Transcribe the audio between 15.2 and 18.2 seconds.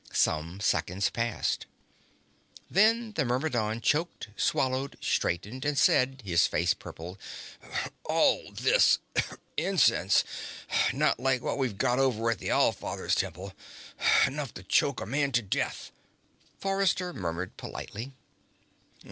to death." Forrester murmured politely.